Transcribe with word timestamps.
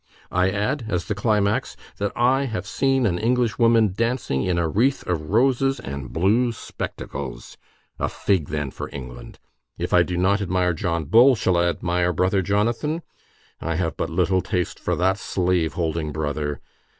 I 0.31 0.49
add, 0.49 0.85
as 0.89 1.05
the 1.05 1.13
climax, 1.13 1.77
that 1.97 2.11
I 2.15 2.45
have 2.45 2.65
seen 2.65 3.05
an 3.05 3.19
Englishwoman 3.19 3.93
dancing 3.95 4.41
in 4.41 4.57
a 4.57 4.67
wreath 4.67 5.05
of 5.05 5.29
roses 5.29 5.79
and 5.79 6.11
blue 6.11 6.51
spectacles. 6.53 7.55
A 7.99 8.09
fig 8.09 8.47
then 8.47 8.71
for 8.71 8.89
England! 8.91 9.37
If 9.77 9.93
I 9.93 10.01
do 10.01 10.17
not 10.17 10.41
admire 10.41 10.73
John 10.73 11.03
Bull, 11.05 11.35
shall 11.35 11.55
I 11.55 11.65
admire 11.67 12.13
Brother 12.13 12.41
Jonathan? 12.41 13.03
I 13.59 13.75
have 13.75 13.95
but 13.95 14.09
little 14.09 14.41
taste 14.41 14.79
for 14.79 14.95
that 14.95 15.19
slave 15.19 15.73
holding 15.73 16.11
brother. 16.11 16.61